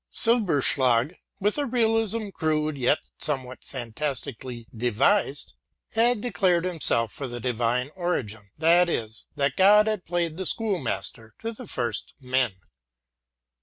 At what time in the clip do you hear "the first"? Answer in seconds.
11.53-12.15